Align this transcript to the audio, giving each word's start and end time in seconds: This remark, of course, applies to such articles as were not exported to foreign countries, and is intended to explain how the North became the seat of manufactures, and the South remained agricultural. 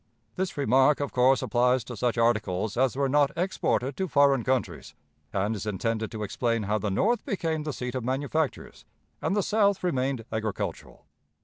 This 0.35 0.57
remark, 0.57 0.99
of 0.99 1.11
course, 1.11 1.43
applies 1.43 1.83
to 1.83 1.95
such 1.95 2.17
articles 2.17 2.75
as 2.75 2.95
were 2.95 3.07
not 3.07 3.29
exported 3.37 3.95
to 3.97 4.07
foreign 4.07 4.43
countries, 4.43 4.95
and 5.31 5.55
is 5.55 5.67
intended 5.67 6.09
to 6.09 6.23
explain 6.23 6.63
how 6.63 6.79
the 6.79 6.89
North 6.89 7.23
became 7.23 7.61
the 7.61 7.71
seat 7.71 7.93
of 7.93 8.03
manufactures, 8.03 8.83
and 9.21 9.35
the 9.35 9.43
South 9.43 9.83
remained 9.83 10.25
agricultural. 10.31 11.05